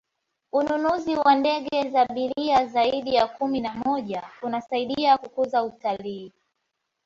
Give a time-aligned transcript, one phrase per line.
[0.51, 6.33] ununuzi wa ndege za abiriri zaidi ya kumi na moja kunasaidia kukuza utalii